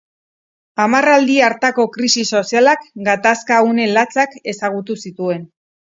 [0.85, 5.51] Hamarraldi hartako krisi sozialak gatazka une latzak ezagutu zituen.